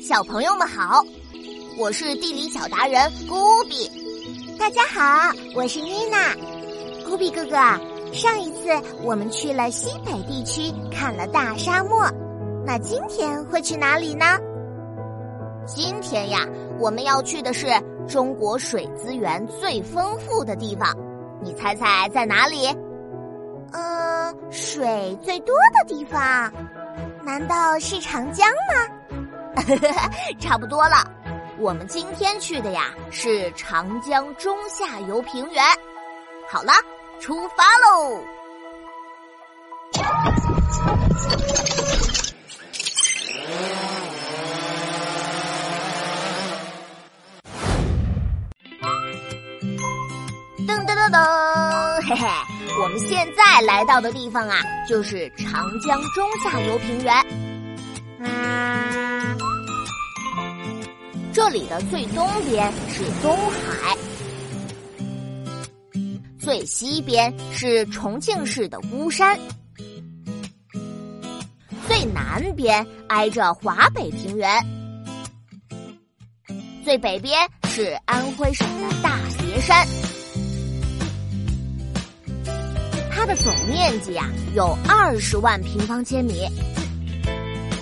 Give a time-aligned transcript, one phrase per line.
[0.00, 1.04] 小朋友们好，
[1.78, 4.56] 我是地理小达人古比。
[4.58, 6.34] 大家好，我是妮娜。
[7.04, 7.56] 古比哥哥，
[8.10, 8.70] 上一次
[9.02, 12.10] 我们去了西北地区看了大沙漠，
[12.64, 14.24] 那今天会去哪里呢？
[15.66, 16.48] 今天呀，
[16.78, 17.66] 我们要去的是
[18.08, 20.96] 中国水资源最丰富的地方，
[21.42, 22.66] 你猜猜在哪里？
[23.72, 26.50] 呃，水最多的地方，
[27.22, 28.96] 难道是长江吗？
[30.40, 31.04] 差不多了，
[31.58, 35.64] 我们今天去的呀是长江中下游平原。
[36.50, 36.72] 好了，
[37.20, 38.22] 出发喽！
[50.66, 52.28] 噔噔噔噔， 嘿嘿，
[52.82, 54.56] 我们现在来到的地方啊，
[54.88, 57.14] 就是长江中下游平原。
[61.42, 63.96] 这里的最东边是东海，
[66.38, 69.40] 最西边是重庆市的巫山，
[71.88, 74.50] 最南边挨着华北平原，
[76.84, 79.88] 最北边是安徽省的大别山。
[83.10, 86.42] 它的总面积呀有二十万平方千米。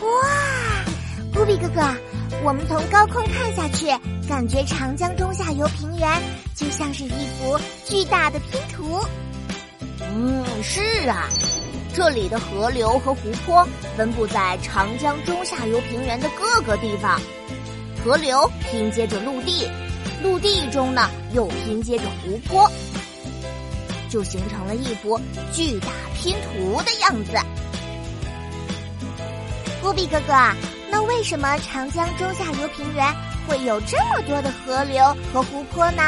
[0.00, 0.84] 哇，
[1.32, 1.82] 布比哥哥，
[2.44, 3.86] 我们从高空看下去，
[4.28, 6.22] 感觉长江中下游平原
[6.54, 9.00] 就像是一幅巨大的拼图。
[10.00, 11.28] 嗯，是啊，
[11.92, 13.66] 这里的河流和湖泊
[13.96, 17.20] 分布在长江中下游平原的各个地方，
[18.04, 19.68] 河流拼接着陆地，
[20.22, 22.70] 陆地中呢又拼接着湖泊。
[24.08, 25.20] 就形成了一幅
[25.52, 27.32] 巨大拼图的样子。
[29.82, 30.32] 波比哥哥，
[30.90, 33.04] 那为什么长江中下游平原
[33.46, 36.02] 会有这么多的河流和湖泊呢？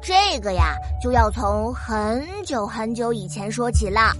[0.00, 4.12] 这个呀，就要从很久很久以前说起了。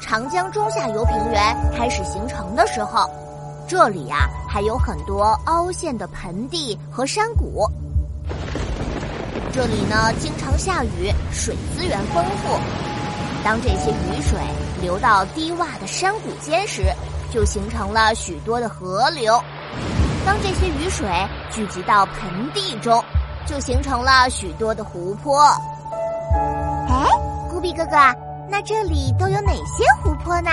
[0.00, 3.08] 长江中下游平原开始形成的时候。
[3.68, 7.64] 这里呀，还有很多凹陷的盆地和山谷。
[9.52, 12.58] 这里呢，经常下雨，水资源丰富。
[13.44, 14.38] 当这些雨水
[14.80, 16.84] 流到低洼的山谷间时，
[17.32, 19.42] 就形成了许多的河流。
[20.26, 21.08] 当这些雨水
[21.50, 23.02] 聚集到盆地中，
[23.46, 25.40] 就形成了许多的湖泊。
[26.88, 27.06] 哎，
[27.50, 27.96] 古比哥哥，
[28.48, 30.50] 那这里都有哪些湖泊呢？